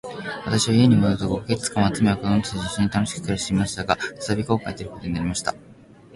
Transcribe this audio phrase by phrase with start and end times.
[0.45, 3.83] 私は家に戻ると五ヵ月間は、妻や子供たちと一しょに楽しく暮していました。
[3.83, 5.53] が、再び航海に出ることになりました。